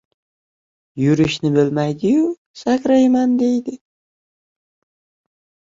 [1.01, 2.25] •Yurishni bilmaydi-yu,
[2.63, 3.79] sakrayman deydi.